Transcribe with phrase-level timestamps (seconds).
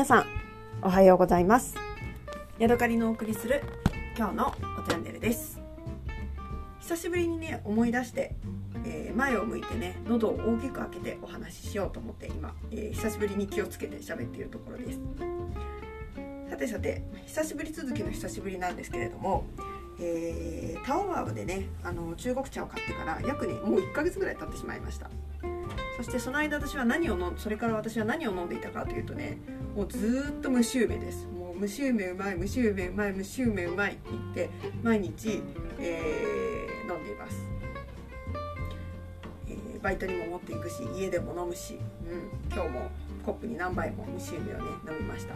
[0.00, 0.24] 皆さん
[0.80, 1.74] おはようございます。
[2.58, 3.62] ヤドカリのお送りする
[4.16, 5.60] 今日のおチャンネルです。
[6.80, 8.34] 久しぶりにね思い出して、
[8.86, 14.98] えー前を向いてね喉を大きく開けてお話ししようと思って今、えー久しぶりに気をつけて喋っているところです。
[16.48, 19.44] さてさて久しぶり続きの久しぶりなんですけれども
[20.00, 25.10] えータオワーでねあの中国茶を買ってから約ねもう1ヶ月ぐらい経ってしまいました。
[26.00, 29.36] そしてその間私は何を飲んそれから私は何を飲んでいたかというとね
[29.76, 31.26] もうずっと蒸し梅です。
[31.26, 34.50] もう蒸し梅うまい蒸し梅うまい蒸し梅うまいって言って
[34.82, 35.42] 毎日、
[35.78, 37.36] えー飲んでいます、
[39.46, 42.90] えーバイトにも持っていくし家でも飲むし、うん、今日も
[43.24, 45.34] コップに何杯も蒸し梅をね飲みました。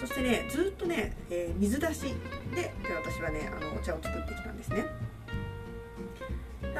[0.00, 2.14] そしてねずっとね、えー水出し
[2.54, 2.72] で
[3.04, 4.84] 私はねあのお茶を作ってきたんですね。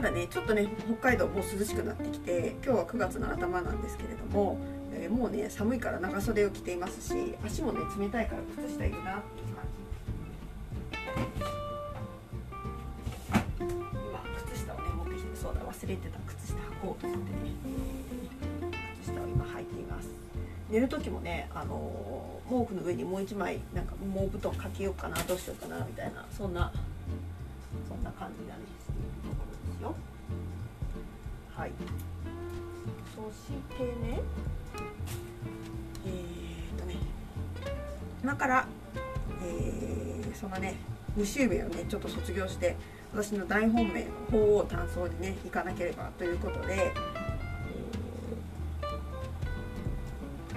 [0.00, 0.66] ただねちょっとね
[0.98, 4.56] 北海道もう涼しくなってきて今日は9月の頭なんですけれども、
[4.94, 9.62] えーもうね寒いから長袖を着ていますし足もね冷たいから靴下いるなっていう感
[11.36, 11.44] じ。
[13.92, 17.40] 今靴下をね持ってきてそうだ忘れてた靴下履こうと思ってね
[19.02, 20.08] 靴下を今履いています。
[20.70, 26.72] 寝る時もね、あのー毛布の上にもう一枚なんか毛布団かけようかなどうしようかなみたいなそんな
[27.86, 28.60] そんな感じだね。
[29.82, 29.94] よ。
[31.54, 31.72] はい。
[33.14, 34.20] そしてね
[36.06, 36.96] えー、っとね
[38.22, 38.66] 今から、
[39.42, 40.76] えーそのね
[41.16, 42.76] 無臭名をねちょっと卒業して
[43.12, 47.20] 私の大本命の鳳凰炭素にね行かなければということで、えー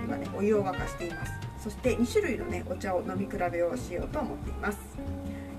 [0.06, 1.32] 今ねお湯を沸かしています。
[1.64, 4.78] そして2種類のねお茶を飲み比べをしようと思っています。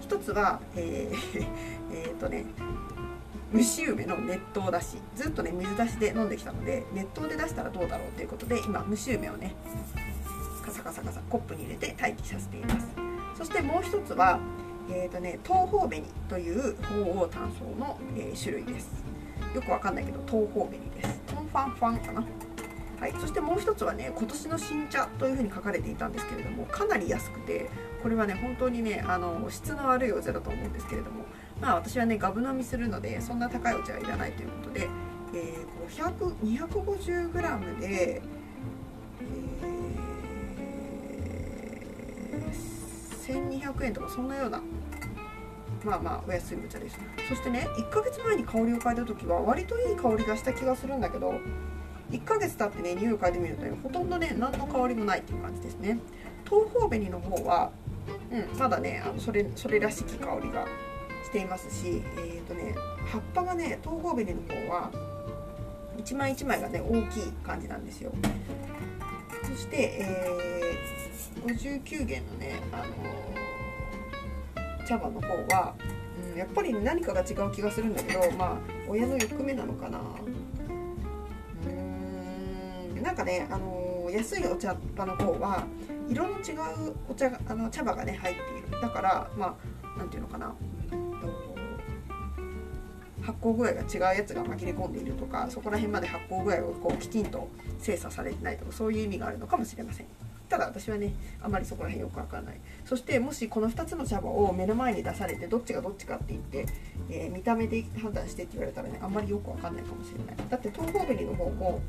[0.00, 1.46] 一つはえー
[1.92, 2.44] えーっとね
[3.54, 9.54] 蒸し梅の熱湯だしずっとね水出しで飲んできたので熱湯で出したらどうだろうということで今蒸し梅をね
[10.64, 12.86] カサカサカサコップに入れて待機させています。
[13.38, 14.40] そしてもう一つは
[14.90, 19.02] えーとね、東方紅という鳳凰炭素の、えー種類です。
[19.54, 21.20] よくわかんないけど東方紅です。
[21.26, 22.24] トンファンファンかな。
[23.00, 27.68] はい、そしてもう一つはね今年の新茶というふうに書かれていたんですけれどもかなり安くて
[28.02, 31.24] これはね本当にねあの質の悪いお茶だと思うんですけれども
[31.64, 34.86] まあ私はねガブ飲みするのでそんな高いお茶はいらないということで、
[35.34, 36.34] えー、500
[36.68, 38.44] 250g で、えー
[43.24, 44.60] 1200円とかそんなような
[45.82, 51.32] まあまあお安いお茶ですそしてね1ヶ月前に香りを変えた時は割といい香りがした気がするんだけど
[52.10, 55.98] 1ヶ月経ってね匂いを嗅いでみるとねほとんどね何の香りもないっていう感じですね。
[56.44, 57.70] 東方紅の方は、
[58.30, 60.66] うん、まだねあのそれそれらしき香りが
[61.24, 62.74] していますしえっ、とね
[63.10, 64.90] 葉っぱがね東方紅の方は
[65.98, 68.12] 一枚一枚がね大きい感じなんですよ。
[69.42, 72.86] そして、えー、59元のね、あのー
[74.86, 75.74] 茶葉の方は、
[76.32, 79.98] うん、やっぱり何かが違う気がするんだけどまあ親の欲目なのかな。
[79.98, 81.70] うー
[83.00, 85.64] んなんかね、あのー安いお茶葉の方は
[86.08, 88.80] 色の違うお茶あの茶葉がね入っている。
[88.80, 90.54] だからまあなんていうのかな。
[93.24, 97.48] 発酵具合が違うやつが紛れ込んでいるとかそこら辺まで発酵具合をこうきちんと
[97.78, 100.06] 精査されてないとかそういう意味があるのかもしれません。
[100.48, 101.12] ただ私はね
[101.42, 102.60] あまりそこら辺よくわからない。
[102.84, 106.66] そしてもしこの2つの茶葉を目の前に出されてどっちがどっちかって言って、
[107.10, 110.48] えー見た目で判断してって言われたらねあんまりよくわかんないかもしれない。
[110.48, 111.80] だって東方紅の方も、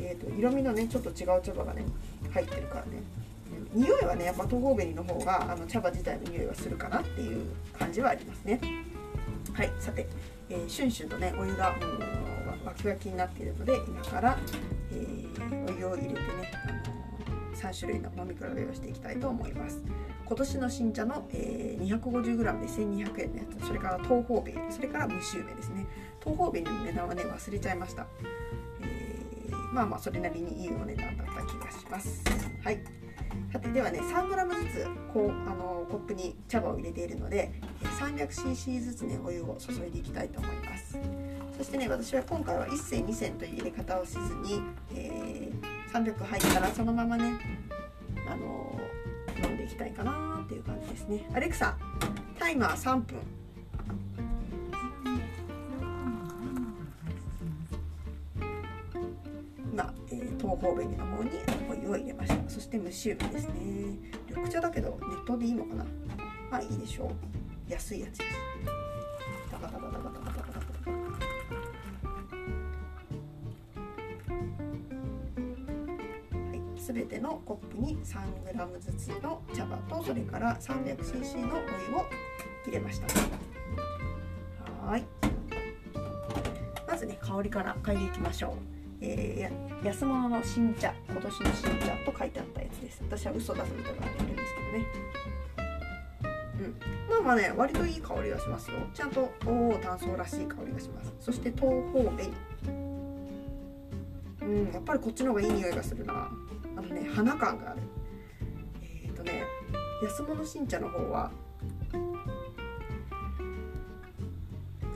[0.00, 1.84] えー、と色味のねちょっと違う茶葉がね
[2.32, 3.02] 入ってるからね。
[3.74, 7.44] 匂いはねやっぱ東方紅の方があの茶葉自体の匂いはするかなっていう
[7.76, 8.60] 感じはありますね。
[9.52, 10.06] はいさて、
[10.50, 11.76] えー、シュンシュンとねお湯がも
[12.62, 14.38] うわきわきになっているので今から、
[14.92, 15.28] えー
[15.68, 16.20] お湯を入れてね、
[16.66, 19.82] あの3種類の飲み比べをしていきたいと思います。
[20.24, 23.66] 今年の新茶の、えー 250g で1200円のやつ。
[23.66, 25.86] それから東方紅それから蒸し梅ですね。
[26.20, 28.06] 東方紅の値段はね忘れちゃいました、
[28.80, 32.24] えーまあまあそれなりにいいお値段だった気がします。
[32.64, 32.80] はい。
[33.52, 37.52] さてではね 3g ずつこうあのコップに茶葉を入れているので
[37.82, 40.98] え 300cc ずつねお湯を注いでいきたいと思います。
[41.56, 44.62] そしてね私は今回は1銭2銭という入れ方をせずに、
[44.94, 47.32] えー300入ったらそのままね
[48.30, 48.78] あの
[49.42, 51.26] 飲んでいきたいかなっていう感じですね。
[51.32, 51.76] アレクサ
[52.38, 53.18] タイマー3分。
[60.60, 61.30] 方紅の方に
[61.70, 62.50] お湯を入れました。
[62.50, 63.54] そして蒸し梅ですね。
[64.28, 65.84] 緑茶だけど熱湯でいいのかな？
[66.50, 67.10] まあいいでしょう。
[67.70, 68.30] 安いやつです。
[69.50, 70.96] ダカダカダカダカダカダカダカは
[76.54, 81.58] い全てのコップに 3g ずつの茶葉とそれから 300cc のお
[81.90, 82.06] 湯を
[82.66, 83.06] 入れました
[84.86, 85.04] はい
[86.86, 88.52] まずね香りから嗅いでいきましょう
[89.00, 93.02] えー、安物の新茶今年の新茶と書いてあったやつです。
[93.08, 94.86] 私は嘘だと疑われてるんですけどね。
[96.60, 96.74] うん。
[97.10, 98.78] まあまあね割といい香りがしますよ。
[98.92, 101.14] ちゃんとおお炭素らしい香りがします。
[101.20, 102.30] そして東方紅
[104.42, 106.30] うんやっぱりこっちの方がいい匂いがするな。
[106.76, 107.80] あのね花感がある。
[108.82, 109.44] えっ、ー、とね
[110.02, 111.30] 安物新茶の方は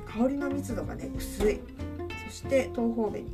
[0.06, 1.60] 香りの密度がね薄い。
[2.26, 3.24] そして東方紅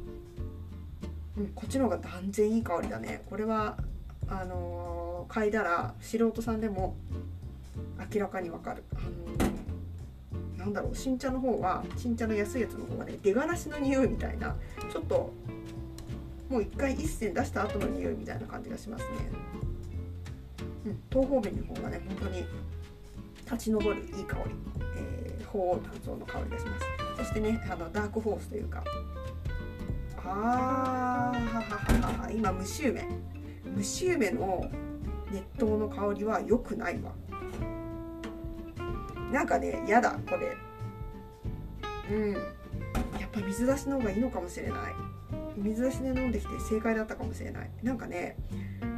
[1.55, 3.23] こっちの方が断然いい香りだね。
[3.29, 3.76] これは
[4.29, 6.96] あのー、嗅いだら素人さんでも
[8.12, 14.56] 明らかにわかる、あのー、なんだろう新茶の方は新茶の安いやつの方はね出がらしの匂いみたいな
[14.93, 15.32] ちょっと
[16.50, 19.08] もう一回一銭出した後の匂いみたいな感じがしますね、
[20.87, 22.44] うん、東方面の方がね本当に
[23.44, 24.50] 立ち上るいい香り、
[24.96, 26.84] えー、鳳凰炭の香りがします。
[27.19, 28.84] そしてねあのダークホースというか
[30.30, 33.08] ああ今蒸梅。
[33.82, 34.70] 蒸梅の
[35.30, 37.12] 熱湯の香りは良くないわ。
[39.32, 40.56] なんかねやだこれ。
[42.10, 42.32] うん。
[42.32, 42.38] や
[43.26, 44.94] っぱ水出しの方がいいのかもしれない。
[45.56, 47.70] 水出しで飲んできて正解だったかもしれない。
[47.82, 48.36] なんかね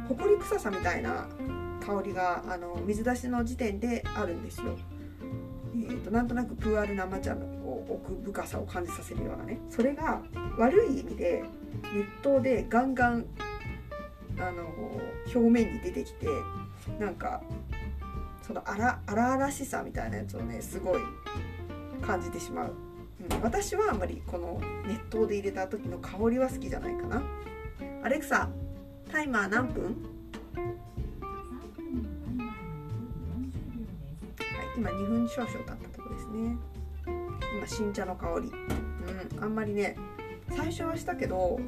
[0.07, 1.27] ほこり臭さみたいな
[1.85, 4.77] 香りがあの水出しの時点であるんですよ。
[5.73, 7.60] えーと、なんとなくプーアル生茶の。
[7.89, 10.21] 奥深さを感じさせるようなねそれが
[10.57, 11.43] 悪い意味で
[11.93, 13.25] 熱湯でガンガン
[14.37, 14.65] あの
[15.25, 16.27] 表面に出てきて
[16.99, 17.41] なんか
[18.45, 21.01] その荒々しさみたいなやつをねすごい
[22.01, 22.75] 感じてしまう、
[23.31, 27.21] うん、私はあんまりこの熱湯で入れた時の香りは好きじゃないかな。
[28.03, 28.49] アレクサ
[29.11, 29.95] タイマー何分？
[34.75, 36.57] 今2分少々経ったとこですね
[37.61, 38.47] 今新茶の香り。
[38.47, 39.95] うんあんまりね
[40.49, 41.59] 最初はしたけど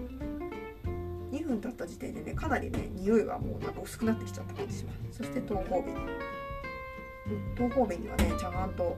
[1.31, 5.17] 2分経った時点でねかなりね匂いはもうなんか薄くなってきちゃった感じします。
[5.17, 8.97] そして東方紅、うん、東方紅はねちゃんと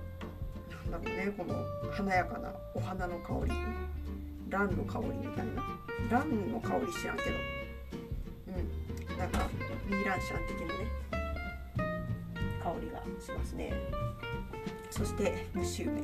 [0.89, 1.55] なんだろうねこの
[1.91, 3.51] 華やかなお花の香り。
[4.49, 5.63] ランの香りみたいな。
[6.09, 7.29] ランの香り知らんけど。
[8.47, 9.49] うんなんか
[9.87, 10.89] ミーランシャン的なね
[12.63, 13.73] 香りがしますね。
[14.89, 16.01] そして蒸し梅。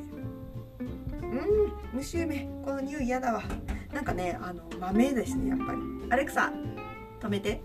[1.22, 3.42] うん蒸し梅この匂い嫌だわ。
[3.92, 5.78] なんかねあの豆ですねやっぱり。
[6.10, 6.52] アレクサ
[7.20, 7.60] 止めて。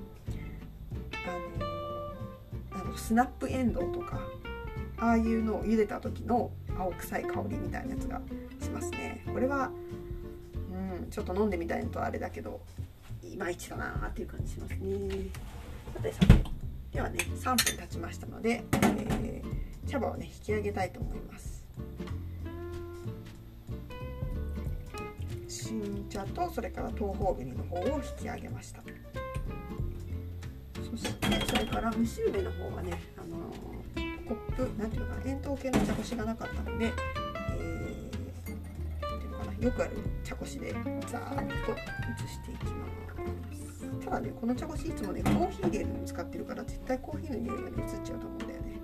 [2.71, 4.19] あのあのスナップエンドウとか
[4.99, 8.21] ああいうのを茹でた時の青臭い香りみたいなやつが
[8.61, 9.23] しますね。
[9.31, 9.71] これは
[10.71, 12.61] うんちょっと飲んでみたいのとあれだけど
[13.23, 15.29] いまいちだなっていう感じしますね。
[15.93, 16.43] さてさて
[16.91, 21.65] ではね3分経ちましたので、えー、茶葉をね引き上げたいと思います。
[25.67, 28.81] 新茶とそれから東方紅の方を引き上げました。
[30.75, 38.55] そしてそれから蒸し梅の方はね、あのー、コップなんていうのかな円筒形の茶こしがなかったので、えー、てい
[39.27, 42.87] うのかなよくある茶こしでザーッと移していきま
[43.51, 44.05] す。
[44.05, 48.79] ただねこの茶こしいつもねコーヒー入れるの使ってるから絶対コーヒーの匂いがね移っちゃうと思うんだよね。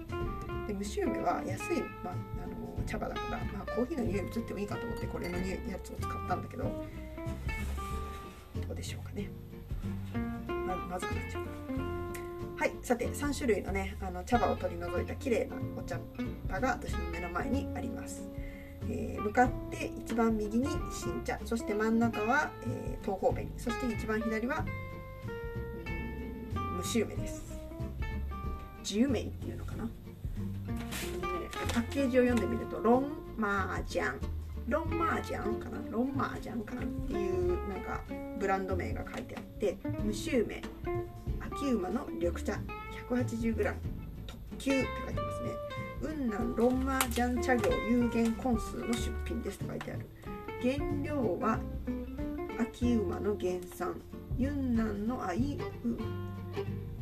[0.67, 2.13] で蒸し梅は安い、まあ、
[2.43, 6.69] あの茶葉だから、まあ、コーヒーの匂い移ってもいいかと思ってこれの匂いやつを使ったんだけどど
[8.73, 9.29] うでしょうかね。
[10.47, 11.43] ままずくなっちゃう。
[12.57, 15.99] はいさて3種類のねあの茶葉を取り除いた綺麗なお茶
[16.49, 18.27] 葉が私の目の前にあります。
[18.89, 23.47] えー、向かって一番右に新茶そして真ん中は、えー、東方紅。
[23.57, 24.65] そして一番左は
[26.81, 27.59] 蒸し梅です。
[28.83, 29.52] 自由麺っていう、
[31.73, 34.19] パッケージを読んでみるとロンマージャン。
[34.67, 35.79] ロンマージャンかな？
[35.89, 37.99] ロンマージャンかなっていうなんか
[38.39, 40.61] ブランド名が書いてあって蒸し梅
[41.39, 42.59] 秋馬の緑茶。
[43.09, 43.73] 180g
[44.27, 45.49] 特急って書いてますね。
[46.01, 50.05] 雲南ロンマージャン茶業有限根数の出品ですって書いてある。
[50.61, 51.59] 原料は
[52.59, 53.99] 秋馬の原産。
[54.37, 55.63] 雲南のあいう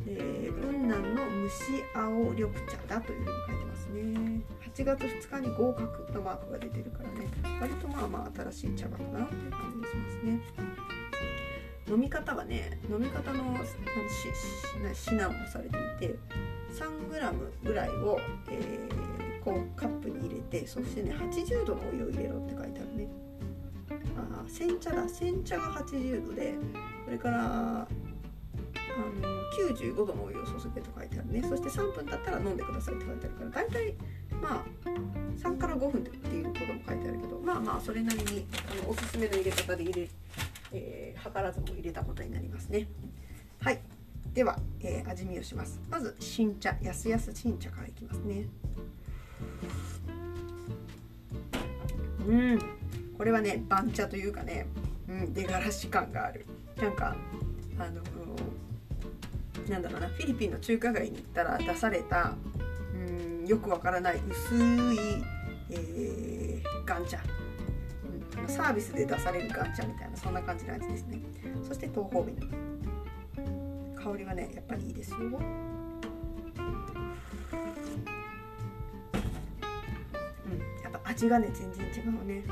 [0.06, 4.40] えー、雲南の蒸し青緑茶だというふうに書いてますね。
[4.74, 7.28] 8月2日に合格のマークが出てるからね。
[7.60, 10.40] 割とまあまあ新しい茶葉かなという感じがしますね。
[11.88, 13.68] 飲み方はね飲み方の指
[15.10, 15.76] 南もされて
[16.06, 16.16] いて
[16.72, 23.08] 3g ぐらいを、えー、こうカップに入れてそしてね80度のお湯を入れろって書いてあるね。
[24.16, 25.06] あ煎茶だ。
[25.06, 26.54] 煎茶が80度で
[27.04, 27.86] それからあ
[29.20, 29.28] の
[29.70, 31.42] 95度のお湯を注げと書いてあるね。
[31.46, 33.94] そして3分経ったら飲んでくださいって書いてあるから大体
[34.42, 34.64] まあ
[35.38, 40.08] 3から5分っていうことも書いてあるけどまあまあそれなりにあのおすすめの入れ方で入れ、
[40.72, 42.88] えー、図らずも入れたことになりますね。
[43.60, 43.80] はい。
[44.34, 45.80] では、えー、味見をします。
[45.90, 48.46] まず新茶やすやす新茶からいきますね。
[52.26, 52.58] うん。
[53.16, 54.66] これはね番茶というかね、
[55.08, 56.46] うん、出がらし感がある。
[56.76, 57.14] なんか
[57.78, 58.02] あの
[59.68, 62.34] なんだろうなフィリピンの中華街に行ったら出された
[63.46, 64.58] よくわからない薄い、
[65.70, 67.20] えー、ガンチャ、
[68.40, 71.20] うん、サービスで出されるガンチャみたいなそんな感じの味ですね。
[71.66, 72.36] そして東方瓶
[73.96, 75.16] 香りはねやっぱりいいですよ。
[75.18, 75.32] うん
[80.82, 82.44] やっぱ味がね全然違うね。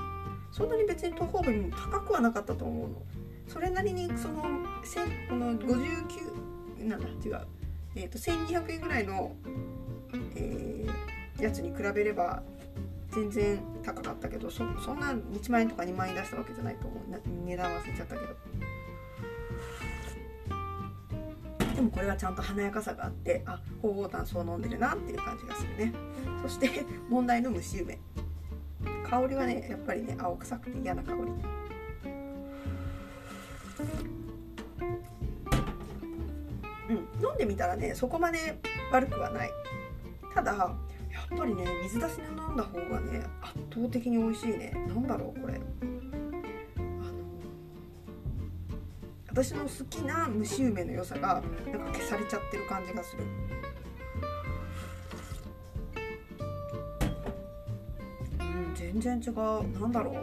[0.52, 3.02] そんなに別に東方瓶も高くはなかったと思うの。
[3.46, 7.46] それなりにそのこの59なんだ違う、
[7.96, 9.34] えーと、1200円ぐらいの、
[11.40, 12.42] やつに比べれば
[13.10, 17.02] 全然高かったけどそそんな1万円とか2万円出したわけじゃないと思う。
[17.46, 18.36] 値段忘れちゃったけど。
[21.74, 25.92] でもこれはちゃんと華やかさがあってあ鳳凰炭素を飲んでるなっていう感じがするね。
[26.42, 27.98] そして問題の蒸し梅。
[29.08, 31.18] 香りはねやっぱりね青臭くて嫌な香り。
[36.90, 38.58] うん飲んでみたらねそこまで
[38.92, 39.50] 悪くはない。
[40.34, 40.74] ただ
[41.34, 44.72] っぱりね水出しで飲んだ方がね圧倒的に美味しいね。
[44.88, 45.54] 何だろうこれ。
[45.54, 47.12] あの
[49.28, 53.22] 私の好きな蒸し梅の良さがなんか消されちゃってる感じがする。
[58.40, 59.80] うん全然違う。
[59.80, 60.14] なんだろう。
[60.14, 60.20] こ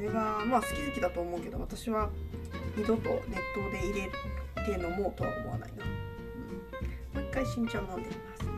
[0.00, 2.10] れはまあ好き好きだと思うけど私は
[2.76, 4.10] 二度と熱湯で入れ
[4.64, 8.53] て飲もうとは思わないな、うん、もう一回新茶を飲んでみます。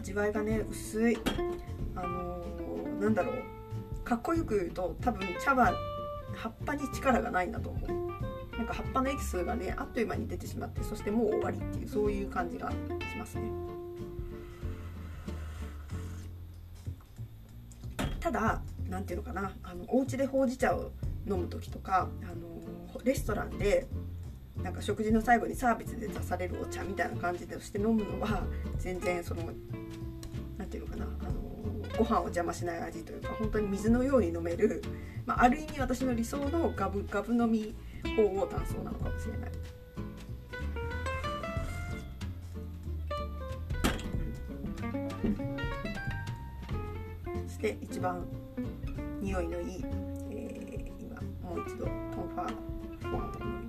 [0.00, 1.18] 味わいがね薄い。
[1.94, 3.34] あのー、なんだろう。
[4.02, 5.72] かっこよく言うと多分茶葉
[6.34, 8.56] 葉っぱに力がないんだと思う。
[8.56, 12.76] なんか葉っぱのエキスがねあっという間に出てしまってそしてもう終わりっていうそういう感じがし
[13.18, 13.50] ますね。
[18.20, 19.52] ただ何ていうのかな。
[19.62, 20.92] あのお家でほうじ茶を
[21.28, 23.86] 飲む時とかあのレストランで
[24.62, 28.42] なんか食事の最後にサービスで出されるお茶みたいな感じでして飲むのは
[28.78, 29.42] 全然その
[30.58, 31.50] 何ていうのかなあの
[31.96, 34.82] ご飯を邪魔しない味というか本当に水のように飲める、
[35.26, 37.74] まあ、ある意味私の理想のガブガブ飲み
[38.16, 39.50] 鳳凰炭素なのかもしれない。
[47.46, 48.24] そして一番
[49.20, 49.84] 匂いのいい、
[50.30, 52.70] えー、今もう一度トンファー
[53.02, 53.59] フォアを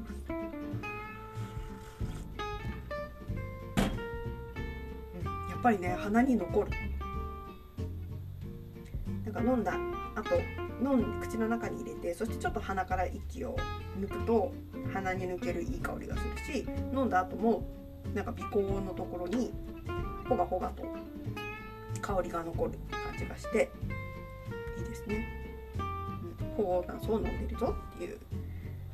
[5.62, 6.72] ぱりね鼻に残る。
[9.26, 9.74] なんか飲んだ
[10.16, 10.36] あと
[10.84, 13.56] 飲ん口の中に入れてそしてちょっと鼻から息を
[14.00, 14.52] 抜くと
[14.92, 17.64] 鼻に抜けるいい香りがするし飲んだ後も
[18.14, 19.54] なんか鼻孔のところに
[20.28, 20.84] ほがほがと
[22.02, 23.72] 香りが残る感じがして
[24.78, 25.42] いいですね。
[26.58, 28.20] 鳳凰炭素を飲んでるぞっていう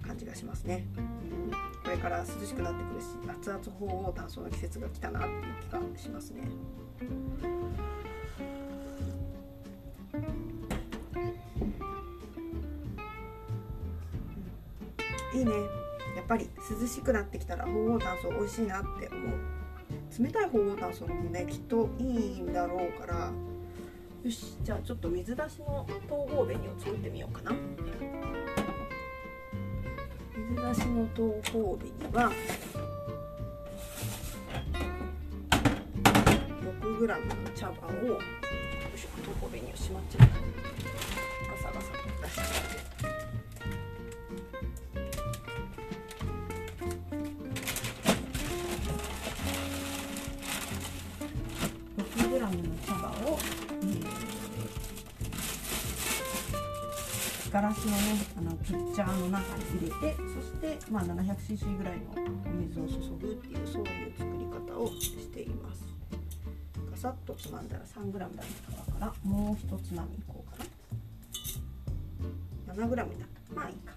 [0.06, 1.52] 感じがしますね、うん、
[1.88, 6.42] これから涼しくなってくるし熱々鳳凰炭素の季節が来たなっていう気がしますね。
[15.34, 15.52] いいね。
[16.18, 16.50] やっぱり
[16.82, 20.24] 涼しくなってきたら鳳凰炭素美味しいなって思う。
[20.24, 22.08] 冷たい鳳凰炭素もねきっといい
[22.42, 23.32] んだろうから。
[24.26, 27.56] よしじゃあちょっと水出しの東方紅を作ってみようかな。
[30.68, 32.32] 水出しの東方紅は
[36.72, 37.16] 6g の
[37.56, 38.20] 茶葉をよ
[38.94, 41.88] いしょ東方紅をしまっちゃったガサガサ
[42.24, 42.88] 出しちゃって
[57.50, 57.98] ガラスのね
[58.38, 65.84] あのピッチャーの中に入れてそしてまあ 700cc ぐらいのお水を注ぐっていうそういう作り方をしています。
[66.92, 70.58] ガサッとつまんだら 3g だったからもう一つまみいこうか
[72.68, 73.06] な 7g になっ
[73.50, 73.74] たまあい。
[73.74, 73.94] いか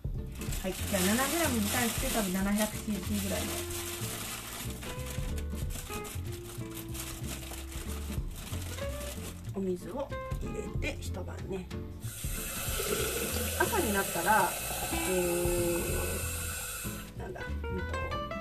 [0.63, 0.73] はい。
[0.73, 3.47] じゃあ 7g に対して多分 700cc ぐらいの。
[9.55, 10.09] お水を
[10.43, 11.67] 入れて一晩ね。
[13.59, 14.49] 朝になったら
[14.93, 16.10] えー、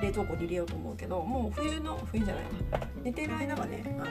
[0.01, 2.87] 冷凍庫に入れようと思うけどもう冬の冬じゃないわ。
[3.03, 4.07] 寝てる間はねあの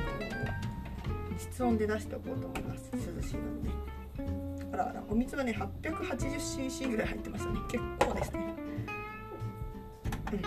[1.39, 2.91] 室温で出しておこうと思います。
[2.93, 3.75] 涼しいのでね。
[4.73, 7.61] あらあらお水はね 880cc ぐらい入ってますよね。
[7.71, 8.55] 結構ですね。
[10.33, 10.43] うん。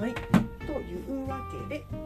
[0.00, 0.14] はい。
[0.66, 1.98] というわけで今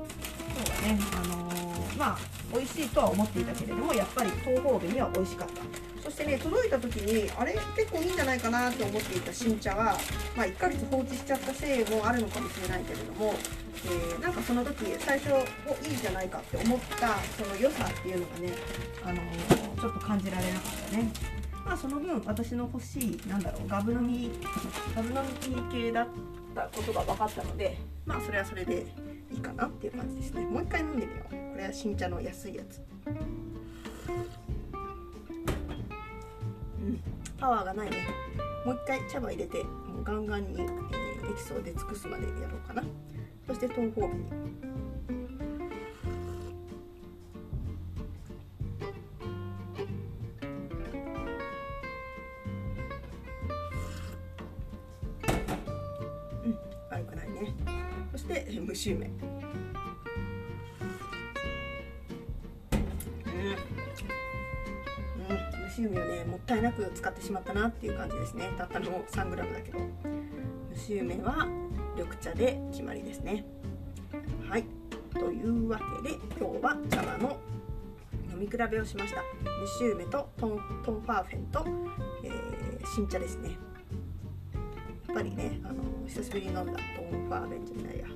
[0.65, 2.19] 日はねあのー、まあ
[2.53, 5.82] 美味しいとは思っていたけれどもやっぱり東方便には美味しかった。
[6.13, 9.97] してね届いた時にあれ結構いいんじゃないかなと思っていた新茶は、
[10.37, 13.35] まあ、1ヶ月放置しちゃったせいもあるのかもしれないけれども、
[13.87, 18.53] えー、なんかその時最初おいいじゃないかって思ったその良さっていうのがね、
[19.05, 21.11] あのー、ちょっと感じられなかったね。
[21.65, 24.33] まあ、その分私の欲しいなんだろうガブ飲み
[24.97, 25.15] ガブ飲
[25.49, 26.09] み系だっ
[26.57, 28.85] たことが分かったのでまあそれはそれで
[29.31, 30.45] いいかなっていう感じですね。
[30.45, 31.53] もう一回飲んでみよう。
[31.53, 32.83] これは新茶の安いやつ。
[37.39, 38.07] パワーがないね。
[38.65, 42.85] もう一回茶葉入れてもうガンガンに、えー、エキスを出尽くすまでやろうかな。
[43.47, 44.07] そして豆腐に
[56.45, 56.59] うん
[56.91, 57.55] 悪くないね。
[58.13, 59.11] そして蒸し梅。
[65.73, 68.51] し梅をねもったいなく使ってしまったなっていう感じですね。
[68.59, 69.79] たったの 3g だけど。
[70.75, 71.47] 蒸し梅は
[71.97, 73.45] 緑茶で決まりですね。
[74.49, 74.65] はい。
[75.13, 77.39] というわけで今日は茶葉の
[78.31, 79.23] 飲み比べをしました。
[79.45, 81.67] 蒸し梅とトントンファーフェンと、
[82.25, 83.57] えー、新茶ですね。
[85.09, 88.07] やっぱりねあの久しぶりに飲んだトンファーフェンじゃないや、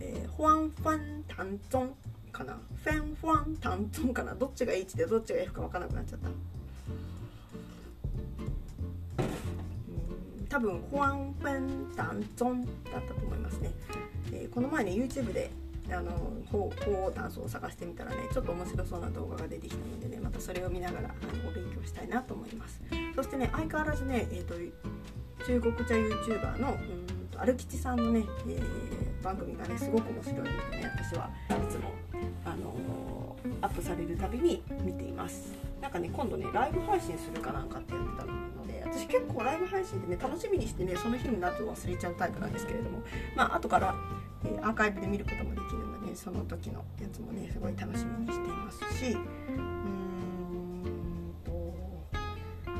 [0.00, 1.94] えー、ホワンファンタンゾン
[2.30, 2.58] かな。
[2.84, 4.34] フェンファンタンゾンかな。
[4.34, 6.28] どっちが H でどっちが F か分からなくなっちゃった。
[10.52, 13.70] 多分ホアン・フェン・ダンゾンだったと思いますね、
[14.32, 15.50] えー、この前ね YouTube で
[15.90, 16.10] あの
[16.52, 22.82] 鳳凰ダンスを探してみたらねちょっと面白そうな動画が出てきたのでねまたそれを見ながらあのお勉強したいなと思います。
[23.16, 24.54] そしてね相変わらずね、えーと、
[25.46, 31.92] 中国茶 YouTuber のうんとアルキチさんのね、えー、番組がねすごく面白いのでね私はいつも
[32.44, 35.54] あのー、アップされるたびに見ています。
[35.80, 38.61] なんかね今度ねライブ配信するかなんかってやってたの
[38.92, 43.02] 私結構ライブ配信でね楽しみにしてねその日になると忘れちゃうタイプなんですけれども。
[43.34, 43.94] まあ後から、
[44.44, 49.12] えー、アーカイブで見ることもできるのでその時のやつもねすごい楽しみにしていますし。
[49.12, 49.72] うーん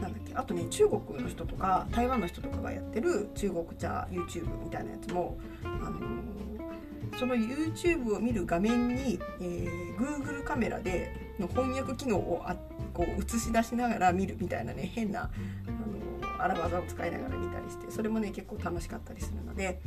[0.01, 12.57] なんだっけあとね中国の人とか台湾の人とかがやってる中国茶 YouTube みたいなやつもあのー、その YouTube を見る画面に、えー、Google カメラでの翻訳機能をあ
[12.93, 15.31] こう映し出しながら見るみたいなね変な
[16.39, 19.81] 荒技を使いながら見たりしてそれもね結構楽しかったりするので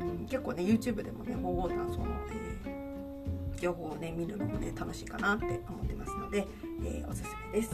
[0.00, 2.06] うん結構ね YouTube でもね鳳凰炭素の、
[2.64, 6.46] えー、情報をね見るのもね楽しいかなって思ってますので、
[6.84, 7.72] えー、おすすめです。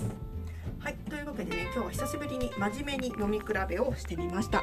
[0.78, 4.62] はいというわけでね今日は久しぶりに真面目に飲み比べをしてみました。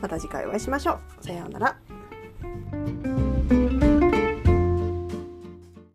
[0.00, 1.24] また次回お会いしましょう。
[1.24, 3.25] さようなら。